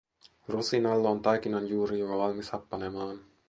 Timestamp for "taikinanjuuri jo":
1.29-2.11